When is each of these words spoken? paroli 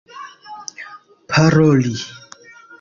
paroli 1.37 2.01